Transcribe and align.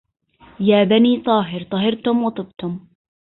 يا 0.69 0.83
بني 0.83 1.21
طاهر 1.23 1.63
طهرتم 1.63 2.23
وطبتم 2.23 2.79